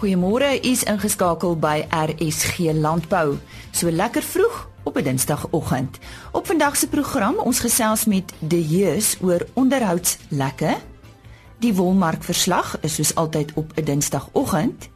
[0.00, 3.34] Goeiemôre, u is ingeskakel by RSG Landbou.
[3.70, 5.98] So lekker vroeg op 'n Dinsdagoggend.
[6.32, 10.76] Op vandag se program ons gesels met De Jeus oor onderhoudslekke.
[11.58, 14.88] Die wolmark verslag is soos altyd op 'n Dinsdagoggend.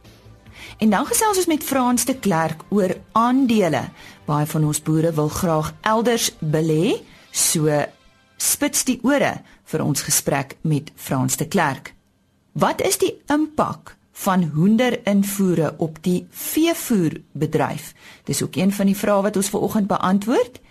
[0.77, 3.89] En dan gesels ons met Frans de Klerk oor aandele.
[4.25, 7.85] Baie van ons boere wil graag elders belê, so
[8.37, 11.93] spits die ore vir ons gesprek met Frans de Klerk.
[12.51, 17.93] Wat is die impak van hoenderinvoere op die veevoerbedryf?
[18.23, 20.61] Dis ook een van die vrae wat ons vanoggend beantwoord.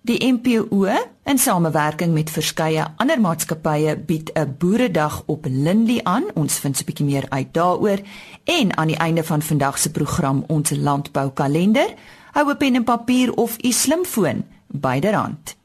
[0.00, 0.86] Die MPO
[1.24, 6.24] in samewerking met verskeie ander maatskappye bied 'n boeredag op Lindley aan.
[6.34, 8.00] Ons vind 'n bietjie meer uit daaroor
[8.44, 11.94] en aan die einde van vandag se program ons landboukalender.
[12.32, 15.59] Hou 'n pen en papier of u slimfoon byderhand.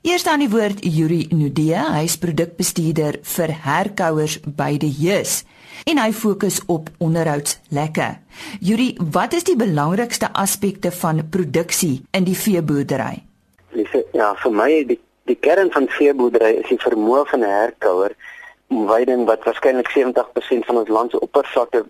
[0.00, 5.42] Eers aan die woord Yuri Nudee, hy is produkbestuurder vir herkouers by die Jeus
[5.84, 8.06] en hy fokus op onderhoudslekke.
[8.64, 13.18] Yuri, wat is die belangrikste aspekte van produksie in die veeboerdery?
[14.16, 14.96] Ja, vir my die
[15.28, 18.16] die kern van veeboerdery is die vermoë van 'n herkouer
[18.72, 21.84] om weiding wat waarskynlik 70% van ons land se oppervlakte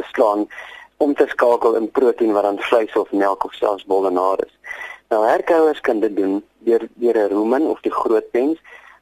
[0.00, 0.48] beslaan
[0.96, 4.52] om te skakel in proteïen wat dan vleis of melk of selfs bolle na is.
[5.12, 8.58] Nou herkouers kan dit doen deur deur 'n rumen of die groot pens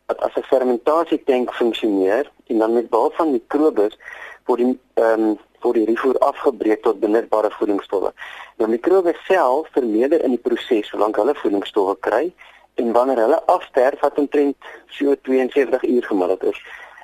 [0.06, 3.94] wat as 'n fermentasietank funksioneer en dan met behulp van mikrobes
[4.44, 8.12] word die ehm um, word die rifoer afgebreek tot benutbare voedingsstowwe.
[8.56, 12.32] Nou mikrobes self vermeerder in die proses solank hulle voedingsstowwe kry
[12.74, 14.56] en wanneer hulle afsterf wat omtrent
[14.88, 16.58] so 72 uur gemiddeld is,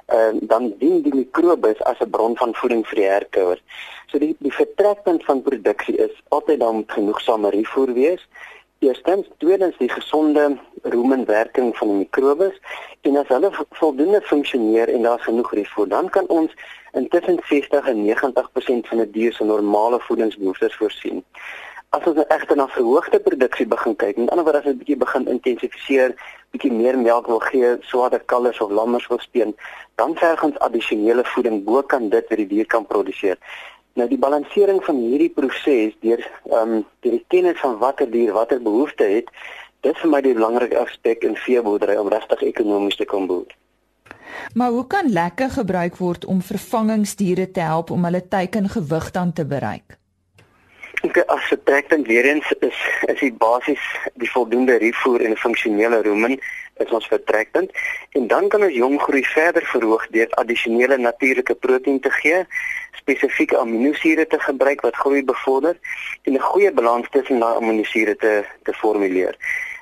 [0.06, 3.62] ehm uh, dan dien die mikrobes as 'n bron van voeding vir die herkouers.
[4.06, 8.26] So die die vertrekpunt van produksie is altyd dan genoegsame rifoer wees
[8.86, 12.54] Eerstens, tweedens die gesonde rumenwerking van die mikrobes
[13.08, 16.52] en as hulle voldoende funksioneer en daar genoeg rifoor, dan kan ons
[17.00, 21.24] intussen 60 en 90% van 'n dier se normale voedingsbehoeftes voorsien.
[21.90, 25.02] As ons nou egter na verhoogde produksie begin kyk, met ander woorde as ons bietjie
[25.02, 26.14] begin intensifiseer,
[26.50, 29.56] bietjie meer melk wil gee, swaarder kalvers of lammers wil speen,
[29.94, 33.38] dan verg ons addisionele voeding bo kan dit wat die dier kan produseer.
[33.96, 36.20] Nou die balansering van hierdie proses deur
[36.50, 39.30] ehm um, die kennis van watter dier watter behoeftes het,
[39.86, 43.48] dis vir my die belangrike aspek in veeboerdery om regtig ekonomies te kan boer.
[44.54, 49.46] Maar hoe kan lekke gebruik word om vervangingsdiere te help om hulle teikengewig dan te
[49.46, 49.96] bereik?
[51.06, 53.82] Ek as vertrekpunt weer eens is is die basies
[54.22, 56.34] die voldoende rifoer en 'n funksionele rumen
[56.84, 57.70] is ons vertrekpunt
[58.18, 62.40] en dan kan ons jong groei verder verhoog deur addisionele natuurlike proteïen te gee
[63.00, 65.78] spesifieke aminosure te gebruik wat groei bevorder
[66.22, 69.34] en 'n goeie balans tussen daai aminosure te te formuleer.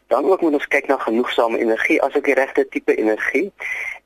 [0.06, 3.53] Dan ook moet ons kyk na genoegsame energie asook die regte tipe energie.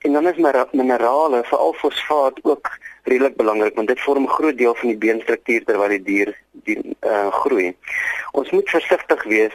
[0.06, 0.36] En dan is
[0.72, 2.70] minerale, veral fosfaat ook
[3.02, 6.96] redelik belangrik want dit vorm 'n groot deel van die beenstruktuur terwyl die dier die
[7.00, 7.76] uh, groei.
[8.32, 9.54] Ons moet versigtig wees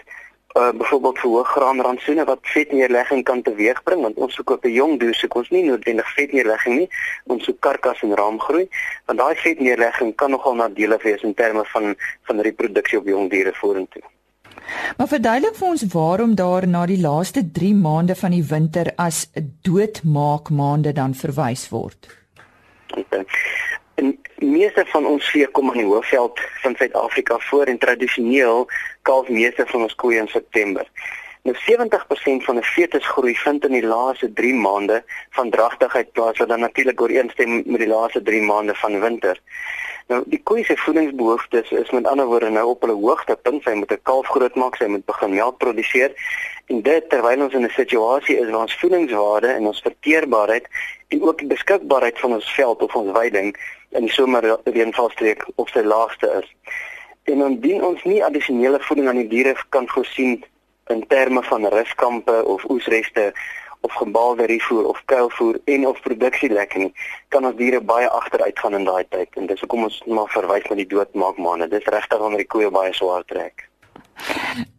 [0.53, 4.99] uh byvoorbeeld vir hoë graanrantsoene wat vetneerlegging kan teweegbring want ons soek op 'n jong
[5.01, 6.89] dier soek ons nie noodwendig vetneerlegging nie
[7.25, 8.67] ons soek karkas en raamgroei
[9.05, 11.95] want daai vetneerlegging kan nogal nadelig wees in terme van
[12.29, 14.12] van reproduksie op jong diere vorentoe.
[14.97, 19.25] Maar verduidelik vir ons waarom daar na die laaste 3 maande van die winter as
[19.61, 22.09] doodmaak maande dan verwys word.
[22.97, 23.25] Okay.
[23.95, 28.67] En meeste van ons vee kom in die hoofveld van Suid-Afrika voor en tradisioneel
[29.01, 30.87] kalf meeste van ons koeie in September.
[31.43, 36.37] Nou 70% van 'n fetus groei vind in die laaste 3 maande van dragtigheid plaas
[36.37, 39.41] wat dan natuurlik ooreenstem met die laaste 3 maande van winter.
[40.07, 43.63] Nou die koeie se voedingsbehoeftes is met ander woorde nou op hulle hoogtepunt.
[43.63, 46.11] Sy moet 'n kalf grootmaak, sy moet begin melk produseer
[46.67, 50.67] en dit terwyl ons in 'n situasie is waar ons voedingswaarde en ons verteerbaarheid
[51.07, 53.55] en ook die beskikbaarheid van ons veld of ons weiding
[53.89, 56.55] in die somer reënvalstreek op sy laagste is.
[57.23, 60.43] En indien ons nie addisionele voeding aan die diere kan voorsien
[60.89, 63.33] in terme van ruskampe of oesreste
[63.83, 66.93] of gebaalde rifoer of kuilvoer en of produksielekke nie,
[67.27, 69.27] kan ons diere baie agteruit gaan in daai tyd.
[69.35, 71.67] En dis hoekom ons maar verwys na die doodmaak maande.
[71.67, 73.67] Dis regtig wanneer die koeie baie swaar trek.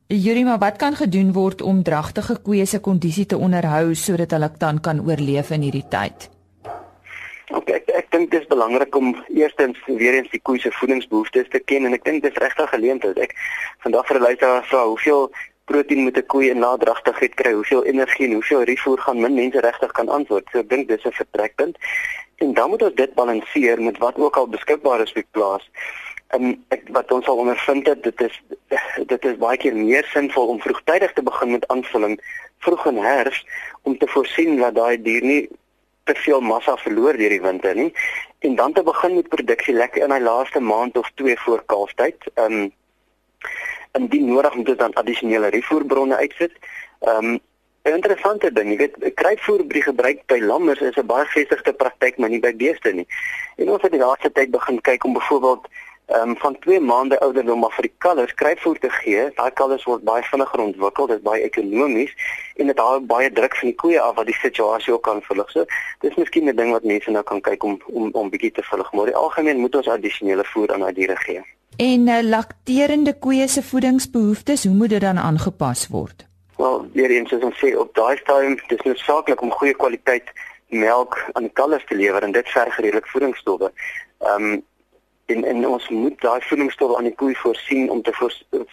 [0.09, 4.51] Yuri, maar wat kan gedoen word om dragtige koeie se kondisie te onderhou sodat hulle
[4.59, 6.31] dan kan oorleef in hierdie tyd?
[7.53, 11.51] Ok, ek ek dink dit is belangrik om eerstens weer eens die koeie se voedingsbehoeftes
[11.53, 13.19] te ken en ek dink dit is regtig geleentheid.
[13.21, 13.37] Ek
[13.85, 15.29] vandag vir 'n luisteraar vra hoeveel
[15.65, 19.61] proteïen moet 'n koe in nadragtigheid kry, hoeveel energie en hoeveel rifoer gaan min mense
[19.61, 20.49] regtig kan antwoord.
[20.53, 21.77] So ek dink dis 'n vertrekpunt.
[22.37, 25.71] En dan moet ons dit balanseer met wat ook al beskikbaar is op plaas.
[26.29, 28.43] En ek wat ons al ondervind het, dit is
[29.07, 32.21] dit is baie keer meer sinvol om vroegtydig te begin met aanvulling
[32.59, 33.47] vroeg in herfs
[33.83, 35.49] om te voorsien dat daai dier nie
[36.05, 37.93] te veel massa verloor deur die winter nie
[38.39, 42.33] en dan te begin met produksie lekker in hy laaste maand of 2 voor kalftyd.
[42.35, 42.73] Ehm um,
[43.99, 46.53] indien nodig moet dit dan addisionele rifoerbronne uitsit.
[47.01, 47.41] Ehm um,
[47.85, 52.17] 'n interessante ding, jy weet, kruipvoer by gebruik by lammers is 'n baie gevestigde praktyk,
[52.19, 53.07] maar nie by beeste nie.
[53.57, 55.69] En ons het die laaste tyd begin kyk om byvoorbeeld
[56.07, 59.31] ehm um, van 2 maande ouderdom af vir die kalvers kruipvoer te gee.
[59.37, 62.13] Daai kalvers word baie vinniger ontwikkel, dit is baie ekonomies
[62.57, 65.51] en dit haal baie druk van die koeie af wat die situasie ook kan verlig.
[65.51, 65.65] So,
[66.01, 68.93] dis miskien 'n ding wat mense nou kan kyk om om om bietjie te verlig,
[68.93, 71.45] maar die algemeen moet ons addisionele voer aan daai diere gee.
[71.77, 76.27] En uh, lakterende koeie se voedingsbehoeftes, hoe moet dit dan aangepas word?
[76.57, 80.31] Wel, weer eens soos ons sê op daai stadium, dis noodsaaklik om goeie kwaliteit
[80.69, 83.73] melk aan die kalvers te lewer en dit verg redelik voedingsstowwe.
[84.19, 84.63] Ehm um,
[85.27, 88.13] en en ons moet daai voedingsstowwe aan die koei voorsien om te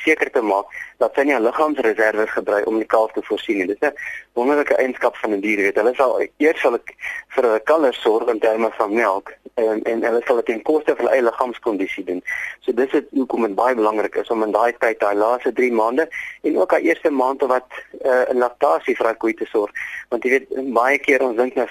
[0.03, 3.67] seker te maak dat sy nie 'n liggaamsreserve gebruik om die kalf te voorsien nie.
[3.67, 3.95] Dit is 'n
[4.33, 5.75] wonderlike eienskap van 'n die dier, weet.
[5.75, 6.95] Hulle sal eers sal ek
[7.35, 10.95] vir 'n kalf sorg in terme van melk en en hulle sal dit in koste
[10.95, 12.21] van eie liggaamskondisie doen.
[12.59, 15.71] So dis dit hoekom dit baie belangrik is om in daai tyd, daai laaste 3
[15.71, 16.09] maande
[16.41, 17.67] en ook daai eerste maand wat
[18.05, 19.71] uh, 'n laktasie vir 'n koei te sorg.
[20.09, 21.67] Want jy weet baie keer ons dink nou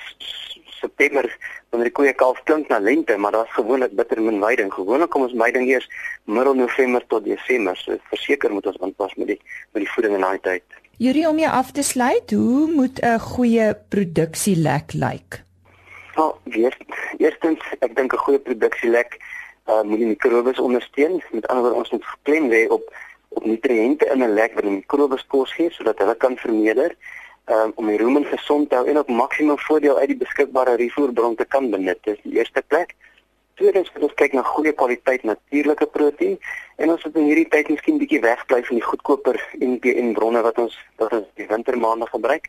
[0.81, 1.37] September
[1.70, 4.72] wanneer die koeie kalf klink na lente, maar daar's gewoonlik bitter min weiding.
[4.75, 5.87] Gewoonlik kom ons weiding eers
[6.25, 7.76] middel November tot Desember.
[7.78, 9.40] So verseker moet ons aanpas met die
[9.72, 10.81] met die voeding in daai tyd.
[11.00, 15.43] Yuri om jou af te sluit, hoe moet 'n goeie produksie lek lyk?
[16.17, 16.76] Nou, weer
[17.19, 19.19] eerstens, ek dink 'n goeie produksie lek
[19.69, 21.22] uh, moet die mikrobes ondersteun.
[21.31, 22.82] Met ander woorde, ons moet geklem lê op
[23.31, 26.96] op nutriënte in 'n lek wat die mikrobes kos gee sodat hulle kan vermeerder
[27.46, 31.37] um, om die rumen gesond te hou en op maksimum voordeel uit die beskikbare rifoerbron
[31.37, 31.98] te kan benut.
[32.04, 32.94] Dis die eerste plek.
[33.60, 36.38] Tweedens moet ons kyk na goeie kwaliteit natuurlike proteïen
[36.81, 40.58] en ons moet in hierdie tyd miskien bietjie wegbly van die goedkoper NPN bronne wat
[40.62, 42.48] ons wat ons die wintermaande gebruik.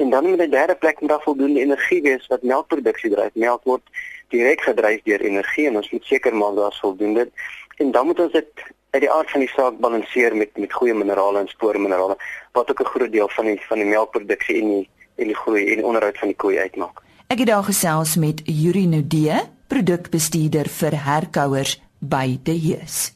[0.00, 3.34] En dan met die derde plek moet daar voldoende energie wees wat melkproduksie dryf.
[3.34, 3.84] Melk word
[4.32, 7.28] direk gedryf deur energie en ons moet seker maak daar is voldoende.
[7.76, 10.94] En dan moet ons dit uit die aard van die saak balanseer met met goeie
[10.94, 12.16] minerale en spoorminerale
[12.52, 15.68] wat ook 'n groot deel van die van die melkproduksie en die en die groei
[15.70, 17.00] en die onderhoud van die koei uitmaak.
[17.26, 23.12] Ek het daar gesels met Yuri Nudee, produkbestuurder vir herkouers by De Hees.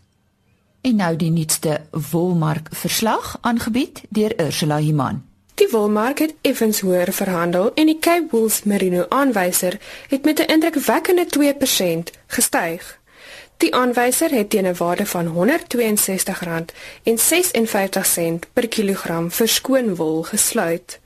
[0.80, 1.80] En nou die nuutste
[2.10, 5.24] wolmark verslag aangebied deur Ursula Iman.
[5.54, 9.78] Die wolmark het effens hoër verhandel en die Cape Wool's Merino aanwyser
[10.08, 13.00] het met 'n indrukwekkende 2% gestyg.
[13.64, 15.38] Die aanwyser het teen 'n waarde van R162.56
[18.52, 21.00] per kilogram vir skoon wol gesluit.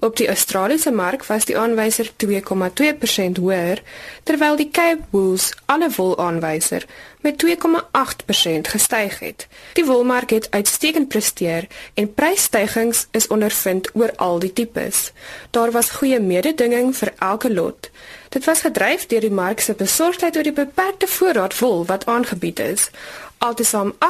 [0.00, 3.82] Op die Australiese mark was die aanwyser 2,2% hoër,
[4.22, 6.84] terwyl die Cape Wool's alle wol aanwyser
[7.20, 9.46] met 2,8% gestyg het.
[9.72, 15.12] Die wolmark het uitstekend presteer en prysstygings is ondervind oor al die tipes.
[15.50, 17.90] Daar was goeie mededinging vir elke lot.
[18.28, 22.58] Dit was gedryf deur die mark se besorgdheid oor die beperkte voorraad wol wat aangebied
[22.58, 22.90] is.
[23.38, 24.00] Altesaam 98,3%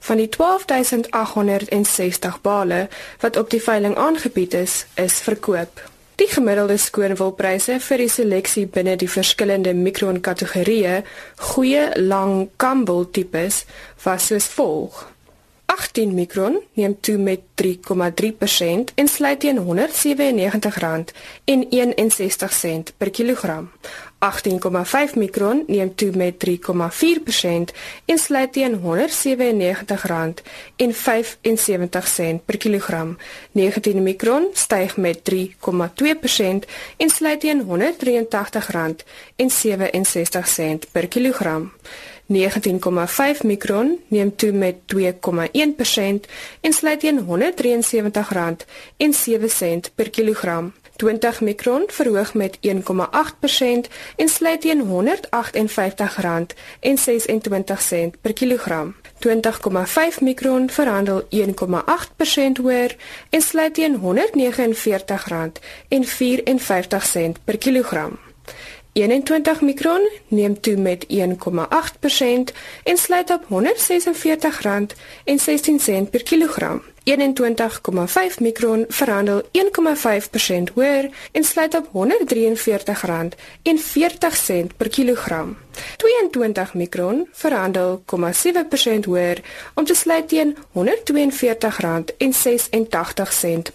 [0.00, 2.88] van die 12860 bale
[3.20, 5.92] wat op die veiling aangebied is, is verkoop.
[6.14, 11.02] Die gemiddelde skoonwolpryse vir die seleksie binne die verskillende mikron kategorieë,
[11.50, 13.64] goeie lang kambol tipes,
[14.04, 15.13] was soos volg:
[15.66, 19.68] 18 mikron neem toe met 3,3% en sluit teen R197,61
[22.96, 23.70] per kilogram.
[24.24, 26.50] 18,5 mikron neem toe met 3,4%
[28.04, 28.82] en sluit teen R197,75
[32.44, 33.16] per kilogram.
[33.52, 35.34] 19 mikron styg met 3,2%
[36.96, 37.68] en sluit teen R183,67
[40.92, 41.72] per kilogram.
[42.26, 45.00] 19,5 mikron neem toe met 2,1%
[46.60, 47.26] en sluit teen R173,07
[49.94, 50.72] per kilogram.
[50.96, 52.62] 20 mikron verhoog met 1,8%
[54.16, 54.90] en sluit teen R158,26
[58.20, 58.94] per kilogram.
[59.18, 61.28] 20,5 mikron verhandel 1,8%
[62.62, 62.96] hoër
[63.30, 64.00] en sluit teen R149,54
[67.44, 68.18] per kilogram.
[68.94, 71.16] 21 mikron neem toe met 1,8%
[72.84, 73.48] en sluit op R146,16
[76.10, 76.82] per kilogram.
[77.04, 77.14] 21,5
[78.38, 79.48] mikron verhandel 1,5%
[80.74, 81.96] hoër en sluit op R143,40
[84.76, 85.56] per kilogram.
[85.96, 89.40] 22 mikron verhandel 0,7% hoër
[89.74, 90.62] om te sluit teen R142,86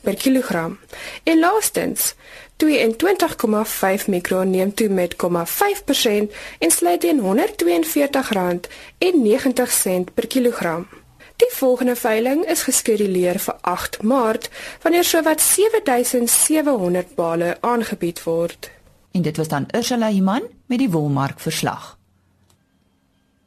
[0.02, 0.80] per kilogram.
[1.24, 2.16] En laastens
[2.64, 5.20] 22,5 mikron neem toe met 0,5%
[6.60, 7.24] en sluit teen R142,90
[10.14, 10.88] per kilogram.
[11.40, 14.50] Die volgende veiling is geskeduleer vir 8 Maart
[14.82, 18.72] wanneer sowat 7700 bale aangebied word.
[19.12, 21.98] En dit was dan Ursula Iman met die wolmark verslag.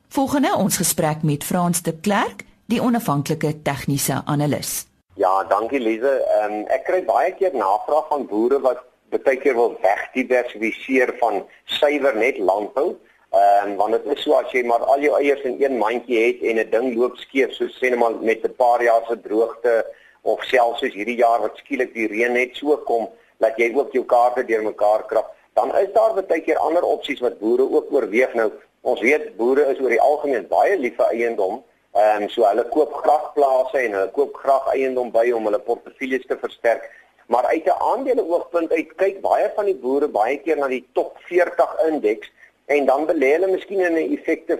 [0.09, 4.87] Volgende ons gesprek met Frans de Klerk, die onafhanklike tegniese analis.
[5.15, 6.25] Ja, dankie Lize.
[6.45, 8.81] Um, ek kry baie keer navraag van boere wat
[9.19, 12.97] baie keer wil wegdiversifiseer van suiwer net landbou.
[13.33, 16.21] Ehm um, want dit is so as jy maar al jou eiers in een mandjie
[16.27, 19.21] het en 'n ding loop skeef so sê net maar met 'n paar jaar se
[19.21, 19.87] droogte
[20.23, 23.09] of selfs soos hierdie jaar wat skielik die reën net so kom
[23.43, 27.41] dat jy ook jou kaarte deurmekaar krap, dan is daar baie keer ander opsies wat
[27.41, 28.51] boere ook oorweeg nou.
[28.83, 31.61] Ons weet boere is oor die algemeen baie lief vir eiendom.
[31.93, 35.61] Ehm um, so hulle koop graag plase en hulle koop graag eiendom by om hulle
[35.67, 36.89] portefeuilles te versterk.
[37.27, 40.87] Maar uit 'n aandele oogpunt uit kyk baie van die boere baie keer na die
[40.93, 42.33] top 40 indeks
[42.67, 44.59] en dan belê hulle miskien in 'n effekte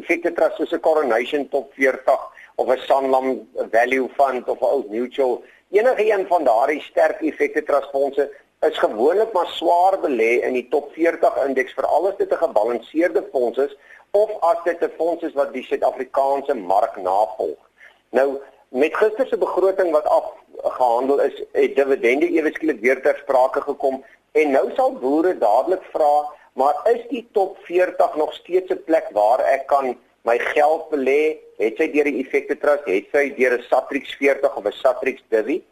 [0.00, 2.20] effekte trust soos 'n Coronation Top 40
[2.54, 5.42] of 'n Sanlam Value Fund of 'n Old Mutual.
[5.70, 8.30] Enige een van daardie sterk effekte trust fondse
[8.60, 13.28] is gewoonlik maar swaar belê in die top 40 indeks veral as dit 'n gebalanseerde
[13.32, 13.76] fonds is
[14.10, 17.60] of as dit 'n fonds is wat die Suid-Afrikaanse mark navolg.
[18.10, 18.38] Nou
[18.68, 20.06] met gister se begroting wat
[20.62, 25.82] afgehandel is, het dividende ewe skielik weer ter sprake gekom en nou sal boere dadelik
[25.92, 30.88] vra Maar is die top 40 nog steeds 'n plek waar ek kan my geld
[30.90, 31.36] belê?
[31.56, 35.22] Het sy deur die effekte trust, het sy deur 'n Satrix 40 of 'n Satrix
[35.28, 35.64] Divi?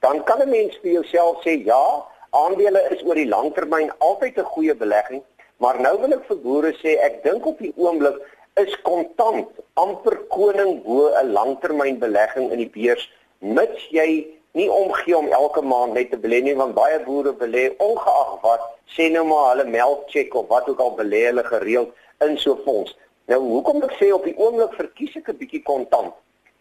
[0.00, 4.52] Dan kan 'n mens vir jouself sê ja, aandele is oor die langtermyn altyd 'n
[4.54, 5.22] goeie belegging,
[5.56, 8.16] maar nou wil ek vir boere sê ek dink op die oomblik
[8.54, 15.28] is kontant amper koning bo 'n langtermynbelegging in die beurs mits jy nie omgee om
[15.38, 19.50] elke maand net te belê nie want baie boere belê ongeag wat sê nou maar
[19.52, 21.92] hulle melk check of wat ook al belê hulle gereeld
[22.26, 22.96] in so 'n fonds.
[23.28, 26.14] Nou hoekom ek sê op die oomblik verkies ek 'n bietjie kontant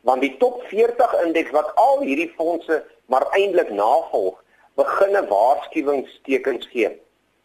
[0.07, 4.43] want die top 40 indeks wat al hierdie fondse maar eintlik navolg
[4.75, 6.91] beginne waarskuwingstekens gee.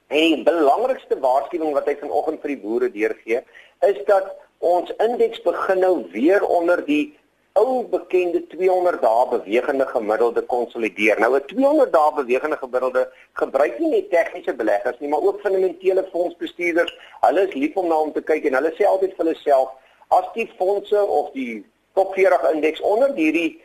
[0.09, 3.43] En die belangrikste waarskuwing wat hy vanoggend vir die boere deurgee
[3.87, 7.15] is dat ons indeks begin nou weer onder die
[7.59, 11.19] ou bekende 200 dae bewegende gemiddelde konsolideer.
[11.19, 16.09] Nou 'n 200 dae bewegende gemiddelde gebruik nie net tegniese beleggers nie, maar ook fundamentele
[16.13, 16.95] fondsbestuurders.
[17.21, 19.69] Hulle is lief om na hom te kyk en hulle sê altyd vir hulle self
[20.09, 21.65] as die fondse of die
[21.95, 23.61] top 40 indeks onder hierdie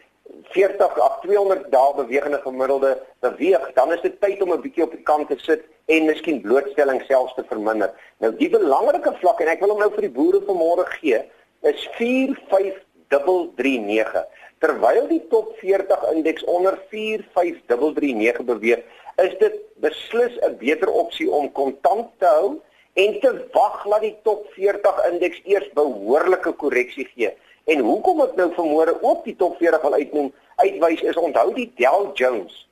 [0.54, 4.92] 40 of 200 dae bewegende gemiddelde beweeg, dan is dit tyd om 'n bietjie op
[4.92, 7.94] die kant te sit en miskien blootstelling selfs te verminder.
[8.18, 11.22] Nou die belangrike vlak en ek wil hom nou vir die boere vanmôre gee,
[11.62, 12.74] is 4 5
[13.10, 14.26] 45339.
[14.64, 18.84] Terwyl die top 40 indeks onder 45339 beweeg,
[19.22, 22.62] is dit beslis 'n beter opsie om kontant te hou
[22.94, 27.34] en te wag dat die top 40 indeks eers behoorlike korreksie gee.
[27.66, 31.72] En hoekom ek nou vanmôre ook die top 40 wil uitnoem, uitwys is onthou die
[31.76, 32.66] Dow Jones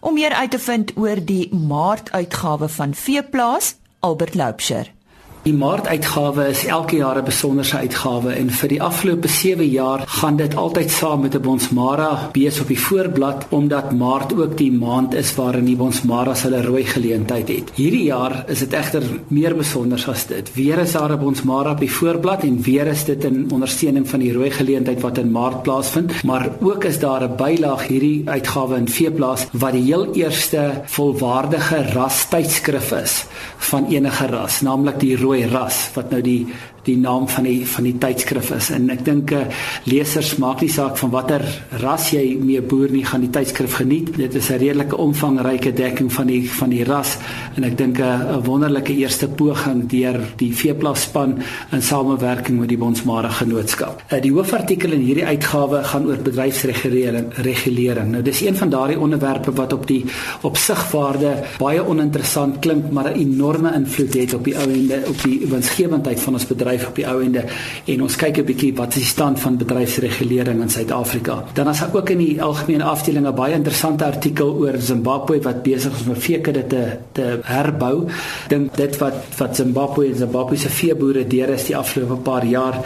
[0.00, 4.92] Om meer uit te vind oor die maartuitgawe van Veeplaas, Albert Loubser.
[5.40, 10.36] Die maartuitgawe is elke jaar 'n besonderse uitgawe en vir die afgelope 7 jaar gaan
[10.36, 15.14] dit altyd saam met 'n Bonsmara bees op die voorblad omdat Maart ook die maand
[15.14, 17.70] is waarin die Bonsmara hulle rooi geleentheid het.
[17.74, 20.54] Hierdie jaar is dit egter meer besonder as dit.
[20.54, 24.20] Weer is daar 'n Bonsmara op die voorblad en weer is dit in ondersteuning van
[24.20, 28.76] die rooi geleentheid wat in Maart plaasvind, maar ook is daar 'n bylaag hierdie uitgawe
[28.76, 33.24] in Veeplaas wat die heel eerste volwaardige ras tydskrif is
[33.56, 36.46] van enige ras, naamlik die rooi ras wat nou die
[36.86, 38.70] die naam van die van die tydskrif is.
[38.74, 39.44] En ek dink uh,
[39.90, 41.44] lesers maak nie saak van watter
[41.82, 44.12] ras jy mee boer nie gaan die tydskrif geniet.
[44.16, 47.18] Dit is 'n redelike omvangryke dekking van die van die ras.
[47.56, 51.38] En ek dink 'n uh, wonderlike eerste poging deur die veeplaspan
[51.72, 54.02] in samewerking met die Bonsmara Genootskap.
[54.08, 58.10] Uh, die hoofartikel in hierdie uitgawe gaan oor bedryfsregulering regulering.
[58.10, 60.04] Nou dis een van daardie onderwerpe wat op die
[60.42, 65.46] opsigwaarde baie oninteressant klink maar 'n enorme invloed het op die ou ende op die
[65.46, 67.44] winsgewendheid van ons bedryf bedryf op die ou ende
[67.90, 71.44] en ons kyk 'n bietjie wat is die stand van bedryfsregulering in Suid-Afrika.
[71.54, 75.62] Dan is daar ook in die algemene afdeling 'n baie interessante artikel oor Zimbabwe wat
[75.62, 78.08] besig is om veekudde te te herbou.
[78.48, 82.78] Dink dit wat wat Zimbabwe en Zimbabwe se veeboere deur is die afgelope paar jaar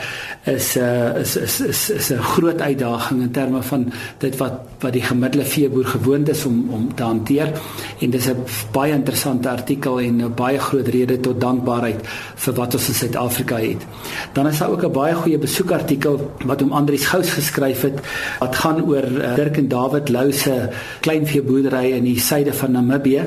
[0.44, 4.52] is 'n uh, is is is is 'n groot uitdaging in terme van dit wat
[4.80, 7.52] wat die gemiddelde veeboer gewoond is om om te hanteer
[8.00, 12.00] en dis 'n baie interessante artikel en 'n baie groot rede tot dankbaarheid
[12.34, 13.86] vir wat ons in Suid-Afrika het het.
[14.32, 18.00] Dan is daar ook 'n baie goeie besoekartikel wat om Andrius Gous geskryf het
[18.38, 20.68] wat gaan oor uh, Dirk en David Lou se
[21.00, 23.22] kleinveeboerdery in die suide van Namibië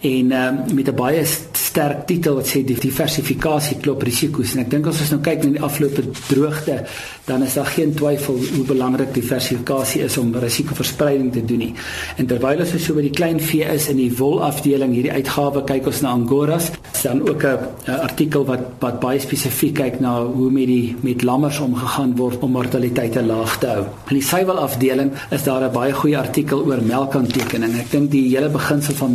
[0.00, 4.70] en uh, met 'n baie sterk titel wat sê die diversifikasie klop risiko's en ek
[4.70, 6.84] dink as ons nou kyk na die afgelope droogte
[7.28, 11.72] dan is daar geen twyfel hoe belangrik diversifikasie is om risikoverspreiding te doen nie.
[12.16, 16.00] En terwyl ons so by die kleinvee is in die wolafdeling hierdie uitgawe kyk ons
[16.04, 16.70] na Angoras,
[17.02, 21.58] dan ook 'n artikel wat wat baie spesifiek kyk na hoe met die met lammers
[21.58, 23.84] omgegaan word om mortaliteite laag te hou.
[24.08, 27.78] In die suiwelafdeling is daar 'n baie goeie artikel oor melkaantekening.
[27.78, 29.12] Ek dink die hele beginsel van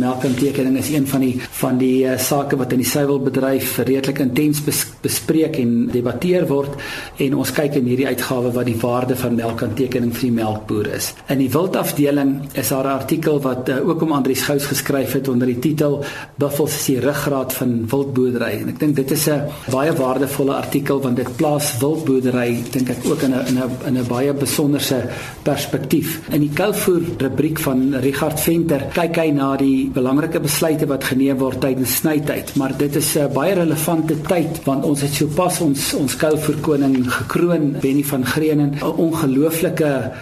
[0.74, 4.62] melkaantekening is een van die van die uh, sake wat in die suiwelbedryf redelik intens
[4.64, 6.74] bes, bespreek en debatteer word
[7.18, 11.12] en ons kyk in hierdie uitgawe wat die waarde van melkaantekening vir die melkboer is.
[11.28, 15.28] In die wildafdeling is daar 'n artikel wat uh, ook om Andrius Gous geskryf het
[15.28, 16.02] onder die titel
[16.36, 21.00] Buffels is die ruggraat van wildboerdery en ek dink dit is 'n baie waardevolle artikel
[21.00, 25.08] want dit plaas wildboerdery dink ek ook in 'n in 'n in 'n baie besonderse
[25.42, 26.20] perspektief.
[26.30, 31.36] In die Kouvoer rubriek van Richard Venter kyk hy na die belangrike besluite wat geneem
[31.36, 35.94] word tydens snytyd, maar dit is 'n baie relevante tyd want ons het sopas ons
[35.94, 40.12] ons Kouvoer koning gekroon, Benny van Greenen, 'n ongelooflike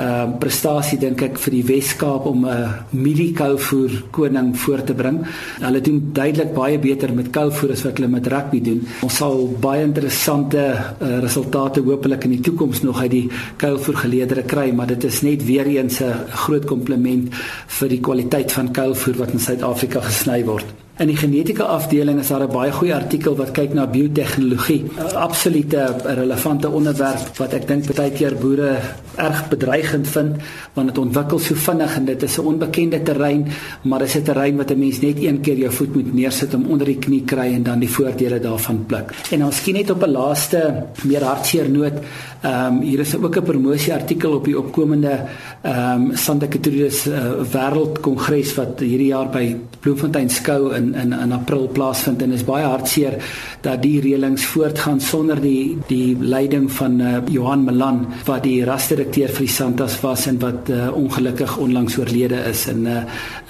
[0.00, 5.20] uh prestasie dink ek vir die Wes-Kaap om 'n uh, mieliekoufvoer koning voor te bring.
[5.60, 8.80] Hulle doen duidelik baie beter met koufvoer as wat hulle met rugby doen.
[9.02, 14.42] Ons sal baie interessante uh, resultate hopelik in die toekoms nog uit die koufvoer geleedere
[14.42, 17.34] kry, maar dit is net weer eens 'n groot kompliment
[17.66, 20.66] vir die kwaliteit van koufvoer wat in Suid-Afrika gesny word.
[21.00, 24.84] In die genetika afdeling is daar 'n baie goeie artikel wat kyk na biotehnologie.
[24.84, 28.76] 'n Absolute relevante onderwerp wat ek dink baie keer boere
[29.16, 30.36] erg bedreigend vind
[30.74, 33.46] want dit ontwikkel so vinnig en dit is 'n onbekende terrein,
[33.82, 36.54] maar dit is 'n terrein wat 'n mens net een keer jou voet moet neersit
[36.54, 39.14] om onder die knie kry en dan die voordele daarvan pluk.
[39.30, 41.96] En dan skien net op 'n laaste meer hartseer noot,
[42.42, 45.20] ehm um, hier is ook 'n promosie artikel op die opkomende
[45.62, 51.32] ehm um, Santa Catarina uh, Wêreldkongres wat hierdie jaar by Bloemfontein skou in in in
[51.32, 53.18] April plaasvind en is baie hartseer
[53.62, 59.28] dat die reëlings voortgaan sonder die die leiding van uh, Johan Malan wat die rasdirekteur
[59.28, 62.96] vir die Santas was en wat uh, ongelukkig onlangs oorlede is en uh,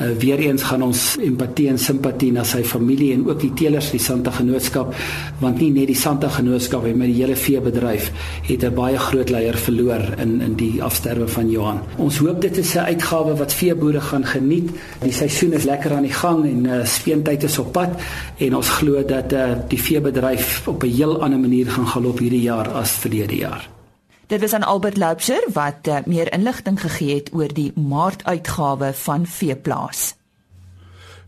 [0.00, 3.90] uh, weer eens gaan ons empatie en simpatie na sy familie en ook die teelers
[3.90, 4.94] die Santa Genootskap
[5.40, 8.10] want nie net die Santa Genootskap maar die hele veebedryf
[8.48, 11.80] het 'n baie groot leier verloor in in die afsterwe van Johan.
[11.96, 14.70] Ons hoop dit is 'n uitgawe wat veeboere gaan geniet.
[15.02, 16.84] Die seisoen is lekker aan die gang en uh,
[17.20, 18.00] speentyd is op pad
[18.38, 22.42] en ons glo dat uh, die veebedryf op 'n heel ander manier gaan galop hierdie
[22.42, 23.68] jaar as verlede jaar.
[24.26, 29.26] Dit was aan Albert Loubser wat uh, meer inligting gegee het oor die maartuitgawe van
[29.26, 30.14] Veeplaas.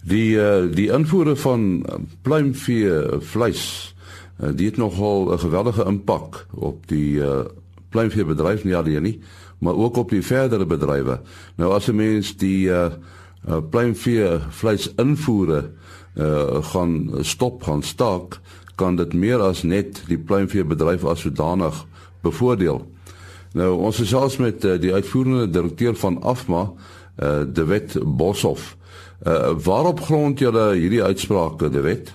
[0.04, 1.86] Die uh, die invoere van
[2.22, 3.94] pluimvee vleis
[4.40, 7.44] uh, dit het nogal 'n geweldige impak op die uh,
[7.88, 9.20] pluimveebedryf nie alleen nie,
[9.58, 11.20] maar ook op die verdere bedrywe.
[11.56, 12.86] Nou as 'n mens die uh,
[13.48, 15.70] uh, pluimvee vleis invoere
[16.14, 18.40] uh, gaan stop gaan staak
[18.74, 21.84] kan dit meer as net die pluimveebedryf as sodanig
[22.22, 22.82] bevoordeel.
[23.52, 26.70] Nou ons is selfs met uh, die uitvoerende direkteur van Afma,
[27.18, 28.76] uh, De Wet Boshoff.
[29.26, 32.12] Uh, waarop grond julle hierdie uitsprake, De Wet?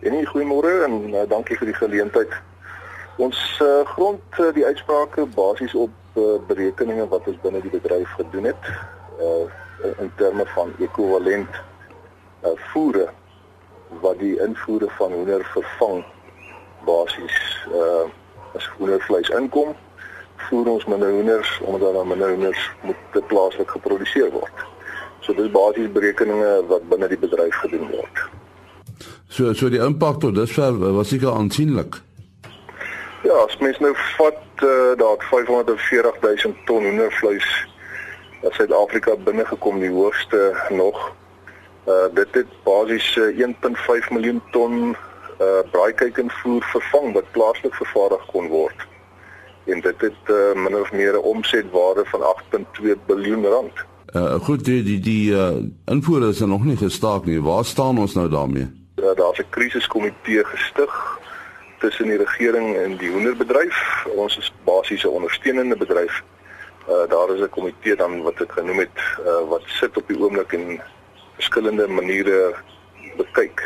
[0.00, 2.32] Nee, goeiemôre en uh, dankie vir die geleentheid.
[3.20, 8.14] Ons uh, grond uh, die uitsprake basies op uh, berekeninge wat ons binne die bedryf
[8.16, 8.70] gedoen het.
[9.20, 9.44] Uh,
[10.00, 11.60] in terme van ekwivalent
[12.44, 13.08] uh, voere
[14.00, 16.04] wat die invoere van hoender vervang
[16.86, 17.38] basies
[17.74, 18.08] uh
[18.58, 19.74] as hoendervleis inkom
[20.48, 24.64] voer ons minder hoenders omdat daar minder hoenders moet plaaslik geproduseer word.
[25.20, 28.22] So dis basies berekeninge wat binne die bedryf gedoen word.
[29.28, 32.00] So so die impak tot dusver was seker aansienlik.
[33.22, 37.48] Ja, as mens nou vat uh, daar 540 000 ton hoendervleis
[38.42, 41.12] uit Suid-Afrika binnegekom, die hoogste nog.
[41.86, 44.96] Uh dit het basies uh, 1.5 miljoen ton
[45.40, 48.86] uh braaikuikenvoer vervang wat plaaslik vervaardig kon word.
[49.64, 53.72] En dit het uh, min of meer 'n omsetwaarde van 8.2 biljoen rand.
[54.12, 57.42] Uh goed, die die die uh invoere is nog nie gestaak nie.
[57.42, 58.68] Waar staan ons nou daarmee?
[58.96, 61.18] Uh, Daar's 'n krisiskomitee gestig
[61.78, 64.06] tussen die regering en die hoenderbedryf.
[64.16, 66.22] Ons is basies 'n ondersteunende bedryf.
[66.88, 70.20] Uh daar is 'n komitee dan wat ek genoem het uh wat sit op die
[70.20, 70.80] oomblik en
[71.40, 72.54] verskillende maniere
[73.16, 73.62] bekyk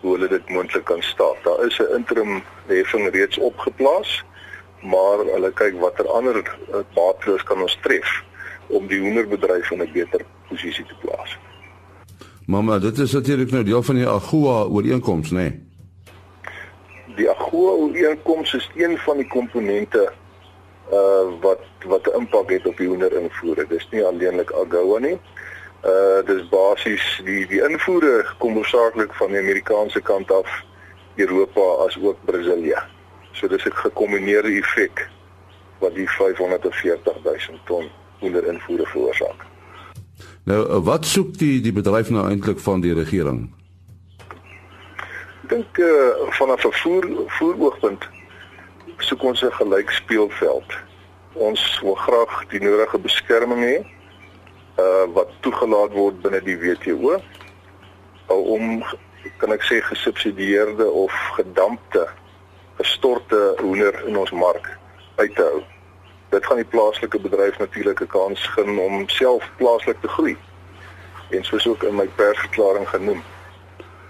[0.00, 1.38] hoe hulle dit moontlik kan staak.
[1.42, 4.24] Daar is 'n interim heffing reeds opgeplaas,
[4.82, 8.22] maar hulle kyk watter ander uh, bates kan ons tref
[8.66, 11.38] om die hoenderbedryf in 'n beter posisie te plaas.
[12.46, 15.34] Mamma, dit is natuurlik nou deel van die AGOA ooreenkoms, nê?
[15.34, 15.64] Nee?
[17.16, 20.12] Die AGOA ooreenkoms is een van die komponente
[20.92, 23.66] uh wat wat 'n impak het op die hoenderinvoere.
[23.68, 25.18] Dis nie alleenlik AGOA nie.
[25.18, 25.35] Uh
[26.26, 30.48] dis basies die die invoere kom oorsakeklik van die Amerikaanse kant af,
[31.16, 32.82] Europa as ook Brasilië.
[33.32, 35.08] So dis 'n gekombineerde effek
[35.78, 39.44] wat die 540 000 ton hoenderinvoere veroorsaak.
[40.44, 43.52] Nou uh, wat soek die die bedryf nou eintlik van die regering?
[45.42, 48.08] Ek dink uh vanaf 'n voer voeroogpunt
[48.98, 50.70] soek ons 'n gelyk speelveld.
[51.32, 53.95] Ons wil graag die nodige beskerming hê
[54.78, 57.20] uh wat toegelaat word binne die WTO
[58.28, 58.82] om
[59.40, 62.06] kan ek sê gesubsidieerde of gedampte
[62.76, 64.68] gestorte hoender in ons mark
[65.16, 65.62] uit te hou.
[66.30, 70.36] Dit gaan die plaaslike bedryf natuurlik 'n kans gee om self plaaslik te groei.
[71.30, 73.22] En soos ook in my persverklaring genoem,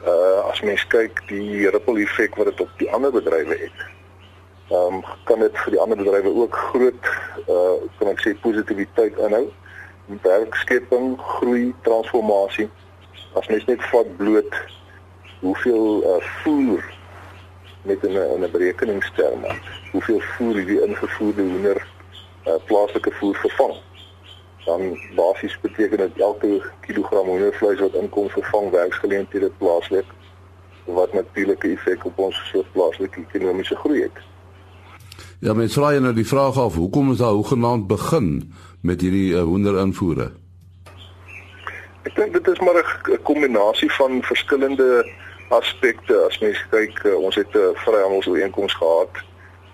[0.07, 3.79] uh as mens kyk die ripple effek wat dit op die ander bedrywe het.
[4.71, 7.05] Ehm um, kan dit vir die ander bedrywe ook groot
[7.49, 9.53] uh kan ek sê positiwiteit inhou.
[10.23, 12.69] Werkskepping, groei, transformasie.
[13.35, 14.55] As mens net vat bloot
[15.41, 16.85] hoeveel uh voer
[17.83, 19.59] met 'n 'n berekeningsterme,
[19.93, 21.87] hoeveel voer hierdie ingevoerde hoender
[22.47, 23.77] uh plaaslike voer vervang
[24.67, 30.09] dan basies beteken dit elke kilogram hoendervleis wat inkom vervang werksgeleenthede plaaslik
[30.85, 34.19] wat natuurlik 'n effek op ons soort plaaslike ekonomiese groei het.
[35.41, 39.35] Ja, mens vra jy nou die vraag af, hoekom is daar hoegenaamd begin met hierdie
[39.37, 40.31] uh, hoenderinvoere?
[42.09, 45.05] Ek dink dit is maar 'n kombinasie van verskillende
[45.49, 46.17] aspekte.
[46.25, 49.13] As mens kyk, uh, ons het 'n uh, vryhandelsooreenkoms gehad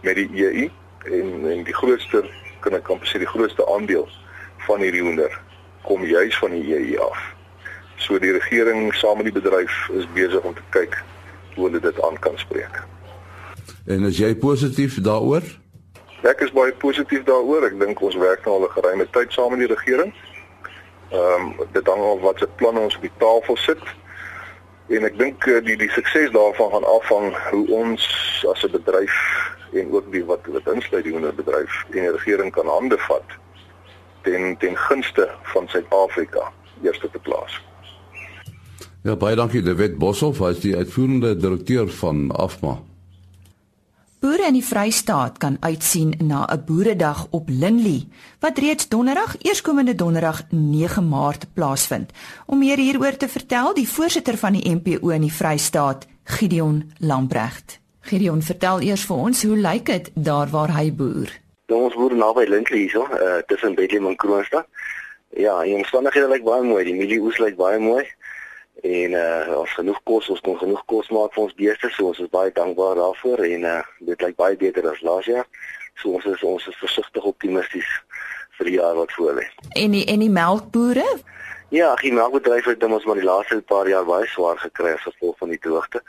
[0.03, 0.68] met die EU
[1.07, 2.25] en en die grootste
[2.61, 4.09] kan ek amper sê die grootste aandeel
[4.66, 5.40] van hierdie hoender
[5.83, 7.18] kom juis van die EU af.
[7.96, 11.03] So die regering saam met die bedryf is besig om te kyk
[11.55, 12.83] hoe hulle dit aan kan spreek.
[13.87, 15.42] En is jy positief daaroor?
[16.23, 17.66] Ek is baie positief daaroor.
[17.66, 20.14] Ek dink ons werk nou al 'n geruime tyd saam met die regering.
[21.11, 23.83] Ehm um, dit hang af wat se planne ons op die tafel sit.
[24.88, 28.03] En ek dink eh, die die sukses daarvan gaan afhang hoe ons
[28.53, 29.16] as 'n bedryf
[29.73, 33.29] en ook die wat wat insluit die onderbedryf en die regering kan hande vat
[34.23, 37.62] ten ten gunste van Suid-Afrika eerste te plaas.
[39.03, 42.79] Ja, baie dankie David Boshoff, hy is die uitvoerende direkteur van Afma.
[44.22, 48.06] Boere in die Vrystaat kan uitsien na 'n boeredag op Linley
[48.40, 52.12] wat reeds donderdag, eerskomende donderdag 9 Maart plaasvind.
[52.46, 57.80] Om meer hieroor te vertel, die voorsitter van die MPO in die Vrystaat, Gideon Lamprecht.
[58.00, 61.40] Gideon, vertel eers vir ons, hoe lyk dit daar waar hy boer?
[61.66, 64.66] Ons boer naby Linkley hierso, uh tussen Bethlehem en Kroonstad.
[65.28, 66.85] Ja, die omstandighede lyk baie mooi.
[66.85, 68.06] Die mielieoes lyk baie mooi.
[68.80, 72.22] En uh ons genoeg kos, ons kon genoeg kos maak vir ons beeste, so ons
[72.24, 75.46] is baie dankbaar daarvoor en uh dit lyk baie beter as laas jaar.
[76.00, 77.90] So ons is ons is versigtig optimisties
[78.58, 79.46] vir die jaar wat voor lê.
[79.78, 81.06] En die en die melkbore?
[81.72, 85.38] Ja, die melkbedryf het ons maar die laaste paar jaar baie swaar gekry as gevolg
[85.38, 86.02] van die droogte.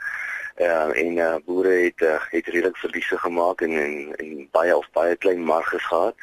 [0.56, 4.76] Ehm uh, en uh, boere het uh, het redelik verliese gemaak en en, en baie
[4.76, 6.14] of baie klein marges gehad.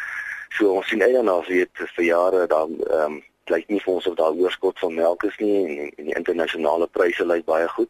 [0.58, 4.08] So ons sien uit daarna weet vir jare dan ehm um, lyk nie vir ons
[4.08, 7.89] of daar oorskot van melk is nie en, en die internasionale pryse lyk baie goed.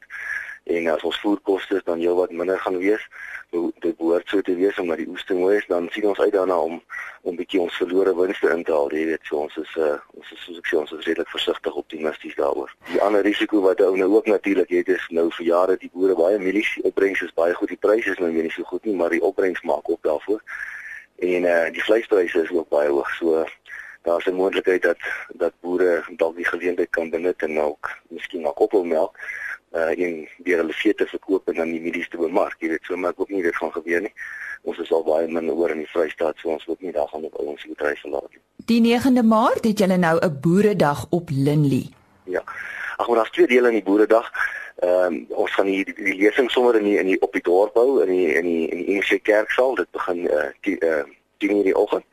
[0.63, 3.01] En as ons voerkoste dan jou wat minder gaan wees,
[3.51, 6.33] dit behoort so te wees omdat die oes te mooi is, dan sien ons uit
[6.33, 6.81] daarna om
[7.21, 8.89] om bietjie ons verlore winste in te haal.
[8.93, 11.75] Jy weet, so ons is uh ons is soos ek sê ons is redelik versigtig
[11.81, 12.71] optimisties daaroor.
[12.89, 16.15] Die ander risiko wat ou nou ook natuurlik het is nou vir jare die boere
[16.17, 17.73] baie mielies opbrengs is baie goed.
[17.73, 20.41] Die pryse is nou weer nie so goed nie, maar die opbrengs maak op daarvoor.
[21.21, 23.13] En uh die vleispryse is ook baie hoog.
[23.19, 23.45] So
[24.01, 24.97] daar's 'n moontlikheid dat
[25.33, 29.17] dat boere dalk die geleentheid kan benut en ook miskien na koppelmelk
[29.71, 32.55] uh en deur hulle vee te verkoop en dan die mielies te bemark.
[32.59, 34.13] Jy weet, so maar ek hoop nie dit gaan gebeur nie.
[34.61, 37.23] Ons is al baie min oor in die Vrystaat, so ons hoop nie daar gaan
[37.23, 38.41] op ons bedryf verlaat nie.
[38.71, 41.87] Die 9de Maart het julle nou 'n boeredag op Linley.
[42.23, 42.43] Ja.
[42.97, 44.31] Ag, maar daar's twee dele in die boeredag.
[44.75, 47.41] Ehm um, ons gaan die, die, die lesing sommer in die in die op die
[47.41, 49.75] dorp bou in die in die in die Engelse kerksaal.
[49.75, 51.03] Dit begin uh die uh
[51.37, 52.05] 10:00 in die oggend.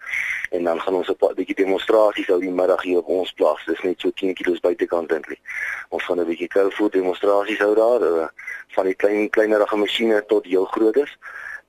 [0.51, 3.65] En dan gaan ons 'n bietjie demonstrasies hou die middag hier op ons plaas.
[3.67, 5.41] Dis net so 10 km buitekant eintlik.
[5.89, 8.29] Ons gaan 'n bietjie kou voet demonstrasies hou daar, uh,
[8.69, 11.17] van die klein kleinerige masjiene tot heel grootes.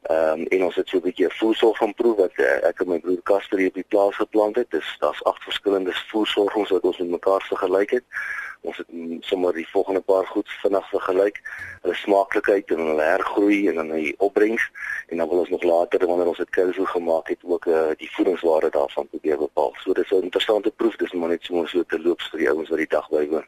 [0.02, 2.88] Ehm um, en ons het so 'n bietjie voedsel gaan proe wat uh, ek en
[2.88, 4.72] my broer Casper hier op die plaas geplant het.
[4.72, 8.04] Dis daar's agt verskillende voedselsorgings wat ons met mekaar vergelyk het.
[8.62, 8.88] Ons het
[9.24, 11.38] sommer die volgende paar goed vinnig vergelyk.
[11.82, 14.66] Hulle smaaklikheid en hulle hergroei en dan die opbrengs
[15.08, 18.12] en dan wil ons nog later wanneer ons dit kuivel gemaak het ook uh, die
[18.16, 19.72] voedingswaarde daarvan probeer bepaal.
[19.84, 22.70] So dis 'n interessante proef, dis maar net so so te loop vir die ouens
[22.70, 23.46] wat die dag bywoon.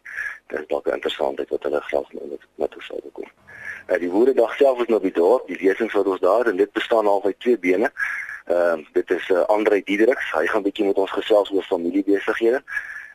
[0.48, 3.28] Dit is dalk interessant wat hulle graag met met ons sou kom.
[3.88, 6.72] Uh, die woordedag self is nou by dorp, die lesings wat ons daar en dit
[6.72, 7.92] bestaan al uit twee bene.
[8.46, 10.32] Ehm uh, dit is uh, Andre Diedriks.
[10.32, 12.64] Hy gaan bietjie met ons gesels oor familiebesighede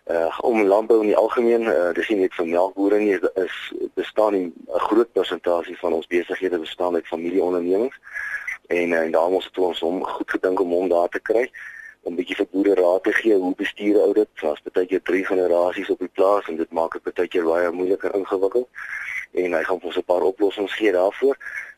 [0.06, 3.56] uh om landbou in die algemeen uh dis nie net vir melkbore nie is
[3.94, 4.52] bestaan 'n
[4.88, 7.96] groot persentasie van ons besighede bestaan uit familieondernemings.
[8.66, 11.50] En uh, en daarom ons het ons hom goed gedink om hom daar te kry
[12.02, 14.28] om 'n bietjie vir boere raad te gee hoe bestuur ou dit.
[14.40, 17.70] Was baie keer drie generasies op die plaas en dit maak dit baie keer baie
[17.70, 18.68] moeiliker ingewikkeld.
[19.32, 21.36] En hy gaan ons 'n paar oplossings gee daarvoor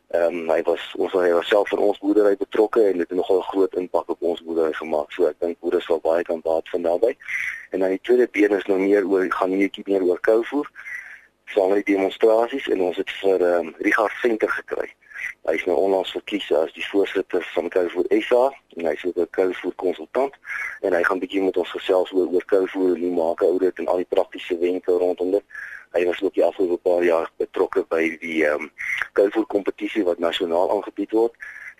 [0.09, 3.17] Ehm um, hy was ons hy was self vir ons boerdery betrokke en dit het
[3.17, 5.11] nogal 'n groot impak op ons boerdery gemaak.
[5.11, 7.17] So ek dink boere sal baie kan baat van daarbey.
[7.69, 10.71] En dan die tweede been is nou meer oor gaan netjie meer oor kouvoer.
[11.55, 14.89] Met die demonstrasies en ons het vir ehm um, Richard Venter gekry.
[15.47, 18.43] Hy is nou onlangs verkies as die voorsitter van Kouvoer SA
[18.77, 20.33] en hy is ook 'n kouvoer konsultant
[20.81, 23.79] en hy gaan bietjie met ons gesels oor oor kouvoer en hoe maak ou dit
[23.79, 25.45] en al die praktiese wenke rondom dit.
[25.95, 28.71] Hy was ook die afgelope paar jaar betrokke by die ehm um,
[29.17, 31.33] kuilvoer kompetisie wat nasionaal aangebied word.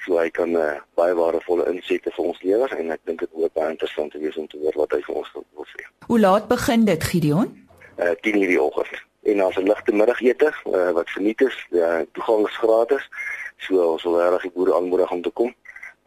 [0.06, 3.54] So hy kan uh, baie waardevolle insette vir ons lewer en ek dink dit word
[3.54, 5.86] baie interessant te wees om te hoor wat hy vir ons wil sê.
[6.08, 7.52] Hoe laat begin dit Gideon?
[8.00, 9.04] Uh 10:00 die oggend.
[9.30, 11.58] En daar's 'n ligte middagete uh, wat verniet is.
[11.70, 13.10] Uh, toegang is gratis.
[13.58, 15.54] So ons wil regtig die boere aanmoedig om te kom.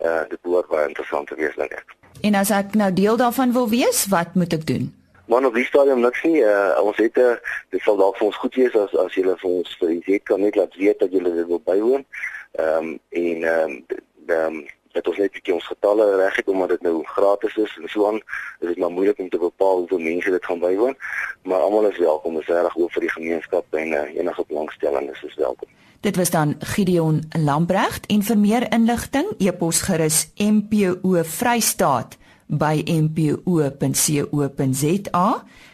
[0.00, 1.96] Uh dit behoort baie interessant te wees dink ek.
[2.22, 5.01] En as ek nou deel daarvan wil wees, wat moet ek doen?
[5.26, 6.42] Man op die stadium niks nie.
[6.42, 7.34] Uh, ons het 'n uh,
[7.70, 10.40] dit sal dalk vir ons goed wees as as julle vir ons vir die kan
[10.40, 12.04] net laat weet dat julle dit wil bywoon.
[12.52, 13.84] Ehm um, en ehm um,
[14.26, 17.76] ehm um, dat ons net bietjie ons getalle reg het omdat dit nou gratis is
[17.80, 18.20] en so aan.
[18.60, 20.96] Dit is maar moeilik om te bepaal hoeveel mense dit gaan bywoon,
[21.42, 22.36] maar almal is welkom.
[22.36, 25.68] Ons is reg oop vir die gemeenskap en uh, enige belangstelling is is welkom.
[26.00, 33.44] Dit was dan Gideon Lambregt en vir meer inligting e-pos gerus MPO Vrystaat by mpo.co.za.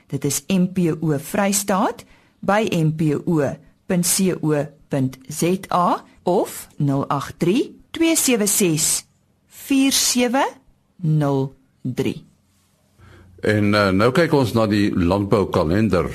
[0.07, 2.05] Dit is MPO Vrystaat
[2.41, 3.57] by mpo.co.za
[6.23, 9.05] of 083 276
[9.47, 12.25] 4703.
[13.41, 16.11] En uh, nou kyk ons na die landboukalender.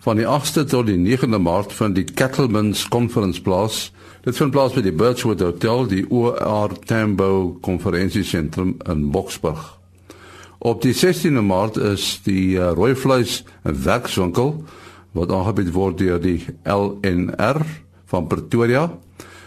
[0.00, 3.92] Van die 8ste tot die 9de Maart vind die Cattlemen's Conference plaas.
[4.20, 9.62] Dit vind plaas by die Birchwood Hotel, die OR Tambo Konferensiesentrum in Boksburg.
[10.60, 14.58] Op die 16de Maart is die uh, rooi vleis werkswinkel
[15.16, 17.62] wat aangebied word deur die LNR
[18.12, 18.90] van Pretoria.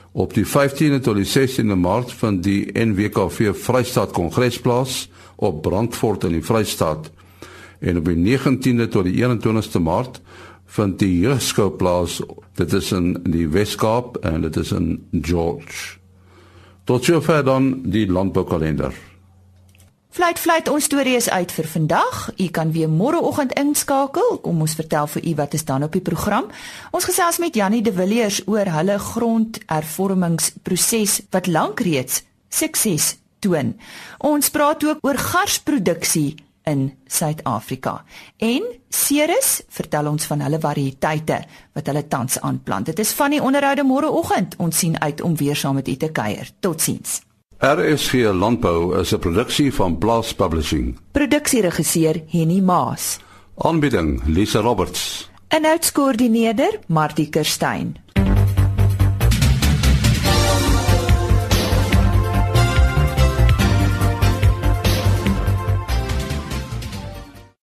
[0.09, 5.03] Op die 15de tot die 16de Maart vind die NWKV Vrystaat Kongres plaas
[5.38, 7.12] op Brandfort in die Vrystaat.
[7.77, 10.17] En op die 19de tot die 21ste Maart
[10.73, 12.21] vind die jeugskou plaas.
[12.57, 15.99] Dit is in die Weskaap en dit is in George.
[16.83, 18.93] Tot sover dan die landboukalender.
[20.13, 22.29] Fluit fluit ons storie is uit vir vandag.
[22.38, 24.38] U kan weer môreoggend inskakel.
[24.45, 26.45] Kom ons vertel vir u wat is dan op die program.
[26.93, 32.21] Ons gesels met Jannie de Villiers oor hulle grondhervormingsproses wat lank reeds
[32.53, 33.73] sukses toon.
[34.21, 38.04] Ons praat ook oor garsproduksie in Suid-Afrika.
[38.38, 41.39] En Ceres vertel ons van hulle variëteite
[41.73, 42.86] wat hulle tans aanplant.
[42.86, 44.56] Dit is van die onderhoude môreoggend.
[44.58, 46.49] Ons sien uit om weer saam met u te kuier.
[46.60, 47.21] Totsiens.
[47.63, 50.97] RSG Landbou is 'n produksie van Blast Publishing.
[51.12, 53.19] Produksieregisseur Henny Maas.
[53.58, 55.30] Aanbieding Lisa Roberts.
[55.47, 58.02] En uitskoördineerder Martie Kerstyn.